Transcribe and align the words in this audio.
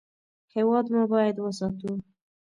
هېواد 0.55 0.85
مو 0.93 1.03
باید 1.13 1.35
وساتو 1.39 1.91